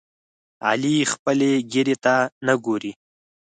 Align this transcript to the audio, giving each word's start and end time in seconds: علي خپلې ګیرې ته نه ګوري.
علي 0.67 0.95
خپلې 1.13 1.51
ګیرې 1.71 1.95
ته 2.03 2.15
نه 2.45 2.53
ګوري. 2.65 2.91